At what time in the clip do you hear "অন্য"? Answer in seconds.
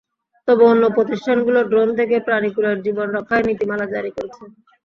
0.65-0.83